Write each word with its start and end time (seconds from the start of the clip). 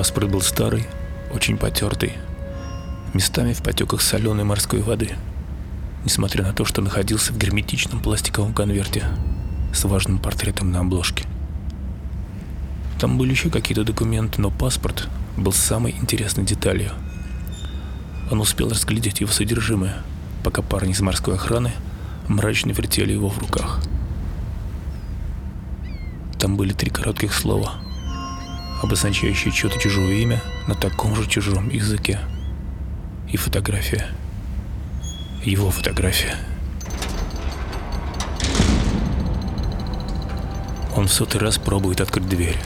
Паспорт 0.00 0.30
был 0.30 0.40
старый, 0.40 0.86
очень 1.30 1.58
потертый, 1.58 2.14
местами 3.12 3.52
в 3.52 3.62
потеках 3.62 4.00
соленой 4.00 4.44
морской 4.44 4.80
воды, 4.80 5.10
несмотря 6.06 6.42
на 6.42 6.54
то, 6.54 6.64
что 6.64 6.80
находился 6.80 7.34
в 7.34 7.36
герметичном 7.36 8.00
пластиковом 8.00 8.54
конверте 8.54 9.04
с 9.74 9.84
важным 9.84 10.18
портретом 10.18 10.72
на 10.72 10.80
обложке. 10.80 11.26
Там 12.98 13.18
были 13.18 13.32
еще 13.32 13.50
какие-то 13.50 13.84
документы, 13.84 14.40
но 14.40 14.50
паспорт 14.50 15.06
был 15.36 15.52
самой 15.52 15.92
интересной 15.92 16.44
деталью. 16.44 16.92
Он 18.30 18.40
успел 18.40 18.70
разглядеть 18.70 19.20
его 19.20 19.30
содержимое, 19.30 19.98
пока 20.42 20.62
парни 20.62 20.92
из 20.92 21.02
морской 21.02 21.34
охраны 21.34 21.72
мрачно 22.26 22.70
вертели 22.70 23.12
его 23.12 23.28
в 23.28 23.36
руках. 23.36 23.80
Там 26.38 26.56
были 26.56 26.72
три 26.72 26.90
коротких 26.90 27.34
слова, 27.34 27.74
обозначающие 28.82 29.52
чье-то 29.52 29.78
чужое 29.78 30.14
имя 30.14 30.40
на 30.66 30.74
таком 30.74 31.14
же 31.14 31.28
чужом 31.28 31.68
языке. 31.68 32.18
И 33.30 33.36
фотография. 33.36 34.06
Его 35.44 35.70
фотография. 35.70 36.34
Он 40.96 41.06
в 41.06 41.12
сотый 41.12 41.40
раз 41.40 41.58
пробует 41.58 42.00
открыть 42.00 42.28
дверь. 42.28 42.58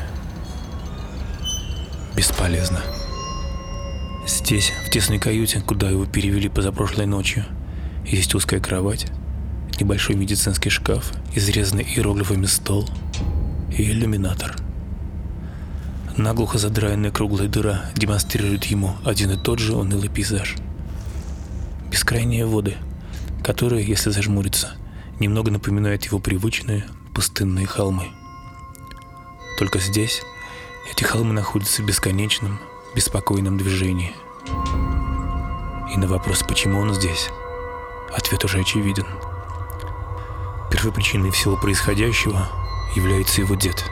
Бесполезно. 2.16 2.80
Здесь, 4.26 4.72
в 4.86 4.91
тесной 4.91 5.19
каюте, 5.19 5.60
куда 5.60 5.91
его 5.91 6.06
перевели 6.06 6.48
позапрошлой 6.48 7.06
ночью, 7.06 7.44
есть 8.06 8.34
узкая 8.34 8.60
кровать, 8.60 9.06
небольшой 9.78 10.16
медицинский 10.16 10.70
шкаф, 10.70 11.12
изрезанный 11.34 11.84
иероглифами 11.84 12.47
стол 12.47 12.88
и 13.76 13.91
иллюминатор. 13.91 14.56
Наглухо 16.16 16.58
задраенная 16.58 17.10
круглая 17.10 17.48
дыра 17.48 17.86
демонстрирует 17.97 18.64
ему 18.66 18.97
один 19.04 19.32
и 19.32 19.36
тот 19.36 19.58
же 19.58 19.75
унылый 19.75 20.08
пейзаж. 20.08 20.54
Бескрайние 21.91 22.47
воды, 22.47 22.76
которые, 23.42 23.84
если 23.84 24.10
зажмуриться, 24.10 24.74
немного 25.19 25.50
напоминают 25.50 26.04
его 26.04 26.20
привычные 26.20 26.86
пустынные 27.14 27.66
холмы. 27.66 28.04
Только 29.58 29.80
здесь 29.80 30.22
эти 30.92 31.03
холмы 31.03 31.32
находятся 31.32 31.82
в 31.82 31.86
бесконечном, 31.86 32.60
беспокойном 32.94 33.58
движении. 33.58 34.14
И 35.92 35.98
на 35.98 36.06
вопрос, 36.06 36.44
почему 36.47 36.78
он 36.78 36.94
здесь, 36.94 37.28
ответ 38.16 38.44
уже 38.44 38.60
очевиден. 38.60 39.06
Первопричиной 40.70 41.32
всего 41.32 41.56
происходящего 41.56 42.48
является 42.94 43.41
его 43.41 43.56
дед. 43.56 43.84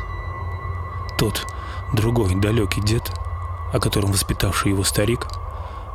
Тот, 1.18 1.51
другой, 1.92 2.34
далекий 2.34 2.80
дед, 2.80 3.10
о 3.72 3.78
котором 3.78 4.12
воспитавший 4.12 4.72
его 4.72 4.84
старик, 4.84 5.26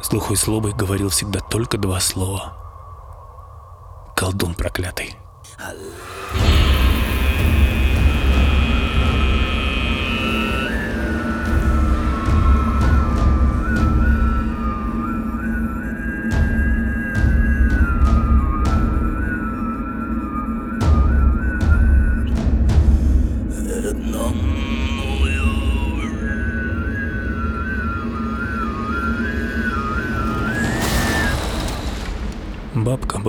с 0.01 0.09
глухой 0.09 0.37
слобой 0.37 0.73
говорил 0.73 1.09
всегда 1.09 1.39
только 1.39 1.77
два 1.77 1.99
слова. 1.99 2.53
Колдун 4.15 4.53
проклятый. 4.53 5.15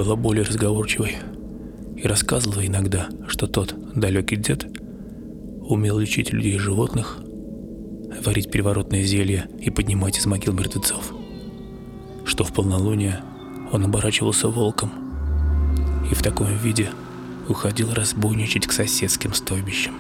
Была 0.09 0.17
более 0.17 0.43
разговорчивой 0.43 1.17
и 1.95 2.09
рассказывала 2.09 2.67
иногда, 2.67 3.11
что 3.27 3.47
тот 3.47 3.75
далекий 3.95 4.37
дед 4.37 4.67
умел 5.61 5.99
лечить 5.99 6.33
людей 6.33 6.55
и 6.55 6.59
животных, 6.59 7.19
варить 8.25 8.51
переворотные 8.51 9.05
зелья 9.05 9.51
и 9.61 9.69
поднимать 9.69 10.17
из 10.17 10.25
могил 10.25 10.55
мертвецов, 10.55 11.13
что 12.25 12.43
в 12.43 12.55
полнолуние 12.55 13.21
он 13.71 13.85
оборачивался 13.85 14.49
волком 14.49 14.91
и 16.11 16.15
в 16.15 16.23
таком 16.23 16.57
виде 16.57 16.89
уходил 17.47 17.93
разбойничать 17.93 18.67
к 18.67 18.73
соседским 18.73 19.35
стойбищам. 19.35 19.93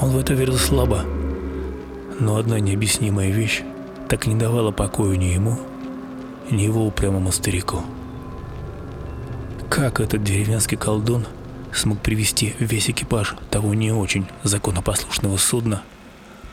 Он 0.00 0.08
в 0.08 0.16
это 0.16 0.32
верил 0.32 0.56
слабо, 0.56 1.04
но 2.18 2.36
одна 2.36 2.60
необъяснимая 2.60 3.30
вещь 3.30 3.60
так 4.08 4.26
не 4.26 4.36
давала 4.36 4.70
покоя 4.70 5.18
ни 5.18 5.26
ему, 5.26 5.58
ни 6.50 6.62
его 6.62 6.86
упрямому 6.86 7.30
старику. 7.30 7.82
Как 9.68 10.00
этот 10.00 10.24
деревенский 10.24 10.76
колдун 10.76 11.26
смог 11.72 12.00
привести 12.00 12.54
весь 12.58 12.88
экипаж 12.88 13.36
того 13.50 13.74
не 13.74 13.92
очень 13.92 14.26
законопослушного 14.42 15.36
судна 15.36 15.82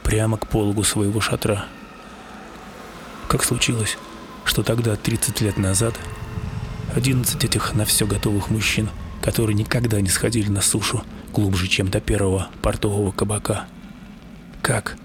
прямо 0.04 0.38
к 0.38 0.48
пологу 0.48 0.84
своего 0.84 1.22
шатра? 1.22 1.66
Как 3.30 3.44
случилось, 3.44 3.98
что 4.44 4.64
тогда, 4.64 4.96
30 4.96 5.42
лет 5.42 5.58
назад, 5.58 5.96
11 6.94 7.44
этих 7.44 7.74
на 7.74 7.86
все 7.86 8.06
готовых 8.06 8.50
мужчин, 8.50 8.90
которые 9.22 9.56
никогда 9.56 10.02
не 10.02 10.10
сходили 10.10 10.50
на 10.50 10.62
сушу 10.62 11.02
глубже, 11.34 11.68
чем 11.68 11.90
до 11.90 12.02
первого 12.02 12.50
портового 12.62 13.12
кабака, 13.12 13.66
как 14.62 14.98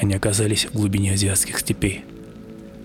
они 0.00 0.14
оказались 0.14 0.66
в 0.66 0.72
глубине 0.72 1.14
азиатских 1.14 1.58
степей? 1.58 2.04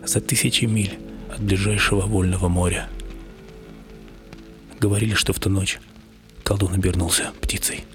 За 0.04 0.20
тысячи 0.22 0.66
миль 0.66 0.98
от 1.32 1.42
ближайшего 1.42 2.02
вольного 2.02 2.48
моря. 2.48 2.90
Говорили, 4.82 5.14
что 5.14 5.32
в 5.32 5.40
ту 5.40 5.52
ночь 5.52 5.80
колдун 6.44 6.74
обернулся 6.74 7.34
птицей. 7.40 7.86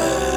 Look. 0.00 0.29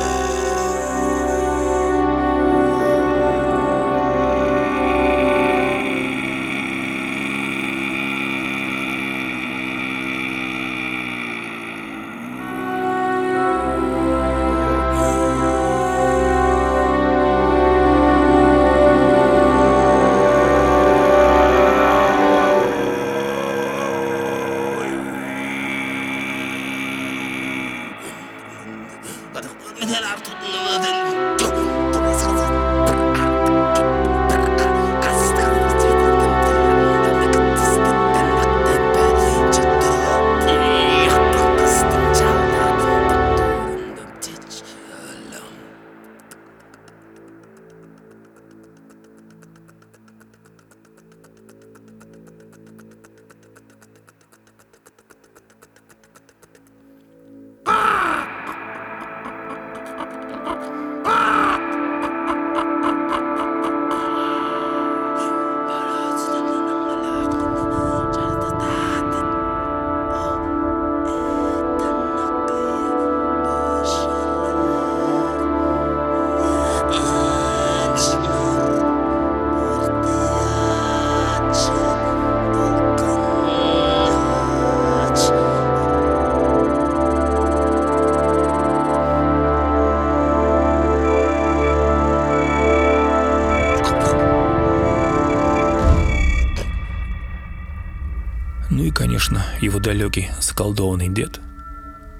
Далекий 99.83 100.31
заколдованный 100.39 101.09
дед 101.09 101.41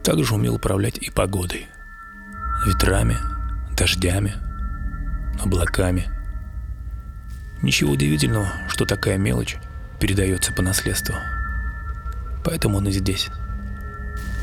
также 0.04 0.36
умел 0.36 0.56
управлять 0.56 0.98
и 0.98 1.10
погодой. 1.10 1.68
Ветрами, 2.66 3.18
дождями, 3.76 4.34
облаками. 5.42 6.10
Ничего 7.62 7.94
удивительного, 7.94 8.52
что 8.68 8.86
такая 8.86 9.18
мелочь 9.18 9.56
передается 10.00 10.52
по 10.52 10.62
наследству. 10.62 11.16
Поэтому 12.44 12.78
он 12.78 12.88
и 12.90 12.92
здесь, 12.92 13.30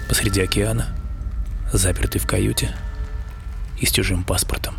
посреди 0.09 0.41
океана, 0.41 0.89
запертый 1.71 2.21
в 2.21 2.27
каюте 2.27 2.75
и 3.79 3.85
с 3.85 3.93
чужим 3.93 4.25
паспортом. 4.25 4.75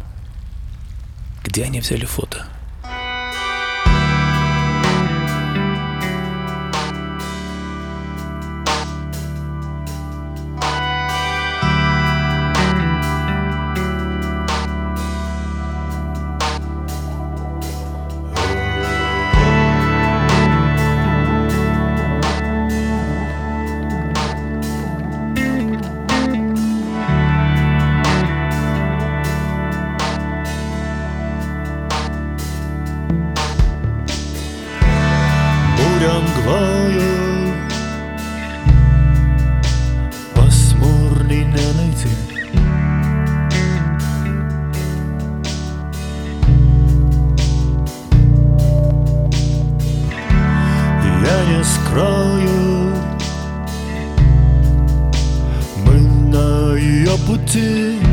Где 1.44 1.66
они 1.66 1.80
взяли 1.80 2.06
фото? 2.06 2.48
Буря 36.02 36.14
мглою 36.20 37.54
Пасмурний 40.36 41.46
не 41.46 41.74
найти 41.78 42.10
Я 51.24 51.58
не 51.58 51.64
скрою. 51.64 52.96
Мы 55.86 56.00
на 56.32 56.76
ее 56.76 57.18
пути 57.28 58.11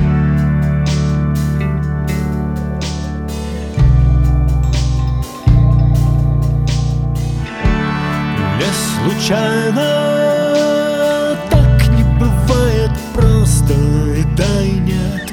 случайно 9.28 9.88
Так 11.50 11.88
не 11.90 12.02
бывает 12.18 12.90
просто 13.14 13.74
и 13.74 14.24
да 14.34 14.62
и 14.62 14.78
нет. 14.80 15.32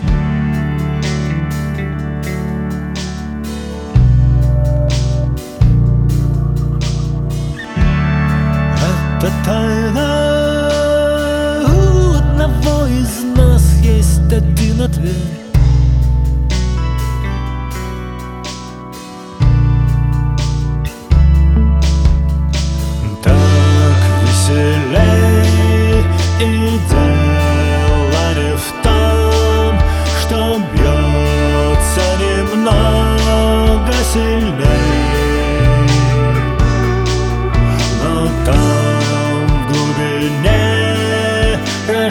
Это 9.17 9.31
тайна. 9.46 10.10
У 11.63 12.17
одного 12.17 12.86
из 12.88 13.24
нас 13.38 13.63
есть 13.81 14.34
один 14.34 14.81
ответ 14.81 15.44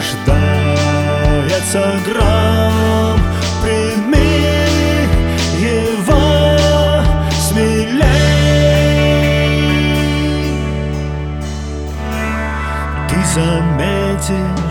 рождается 0.05 1.83
гром. 2.05 3.19
Прими 3.63 5.07
его 5.59 6.61
смелей. 7.31 8.03
Ты 13.09 13.15
заметишь, 13.33 14.64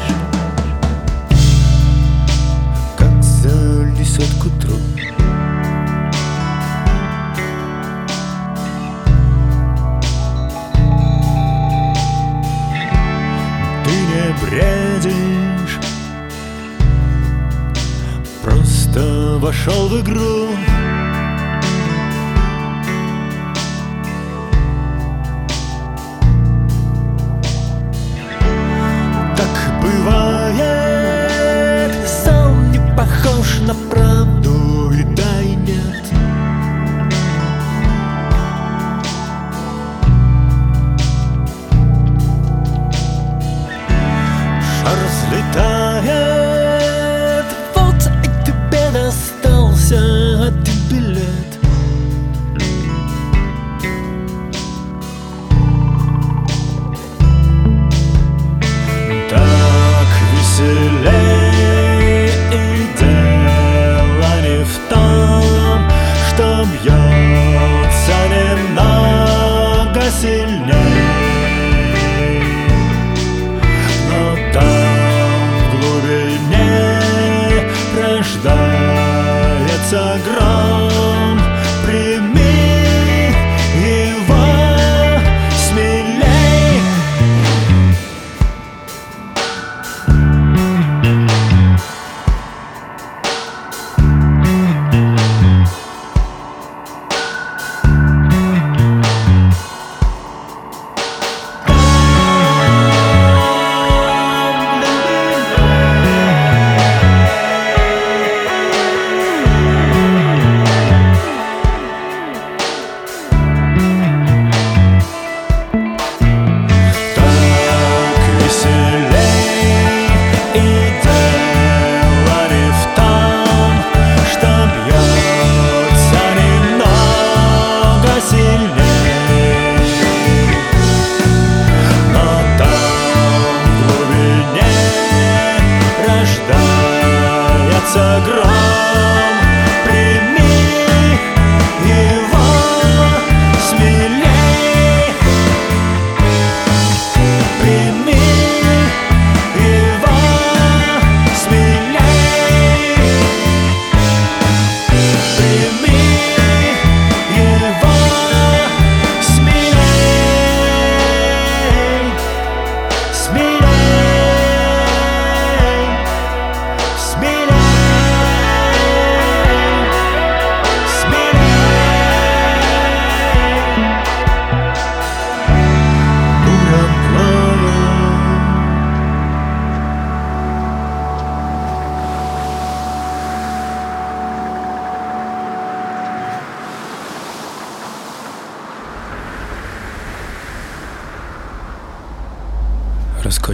вошел 19.45 19.89
в 19.89 20.01
игру 20.01 20.49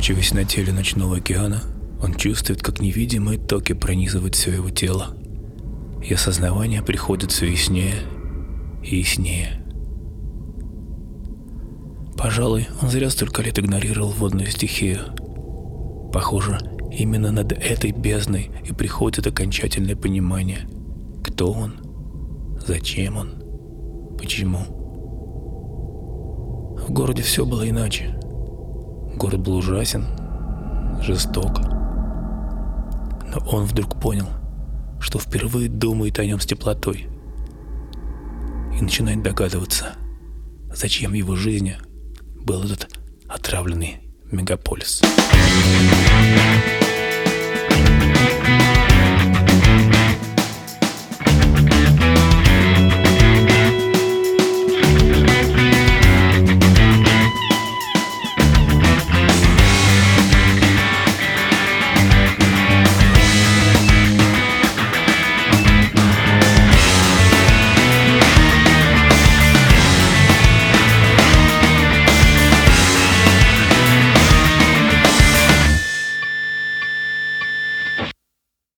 Покачиваясь 0.00 0.33
на 0.33 0.47
теле 0.47 0.73
ночного 0.73 1.19
океана, 1.19 1.61
он 2.02 2.14
чувствует, 2.14 2.62
как 2.62 2.80
невидимые 2.80 3.38
токи 3.38 3.75
пронизывают 3.75 4.35
все 4.35 4.50
его 4.50 4.71
тело. 4.71 5.14
И 6.02 6.14
осознавание 6.14 6.80
приходит 6.80 7.33
все 7.33 7.45
яснее 7.45 7.97
и 8.83 8.97
яснее. 8.97 9.62
Пожалуй, 12.16 12.66
он 12.80 12.88
зря 12.88 13.11
столько 13.11 13.42
лет 13.42 13.59
игнорировал 13.59 14.09
водную 14.09 14.50
стихию. 14.50 15.00
Похоже, 16.14 16.59
именно 16.90 17.30
над 17.30 17.52
этой 17.52 17.92
бездной 17.92 18.50
и 18.64 18.73
приходит 18.73 19.26
окончательное 19.26 19.97
понимание, 19.97 20.66
кто 21.23 21.52
он, 21.52 21.75
зачем 22.66 23.19
он, 23.19 24.16
почему. 24.16 24.61
В 26.88 26.90
городе 26.90 27.23
все 27.23 27.45
было 27.45 27.69
иначе. 27.69 28.19
Город 29.20 29.40
был 29.40 29.56
ужасен, 29.56 30.06
жесток. 31.02 31.60
Но 31.60 33.38
он 33.52 33.66
вдруг 33.66 34.00
понял, 34.00 34.26
что 34.98 35.18
впервые 35.18 35.68
думает 35.68 36.18
о 36.18 36.24
нем 36.24 36.40
с 36.40 36.46
теплотой. 36.46 37.06
И 38.74 38.80
начинает 38.80 39.22
догадываться, 39.22 39.92
зачем 40.74 41.10
в 41.10 41.14
его 41.16 41.36
жизни 41.36 41.76
был 42.36 42.64
этот 42.64 42.88
отравленный 43.28 44.00
мегаполис. 44.32 45.02
Thank 45.02 46.89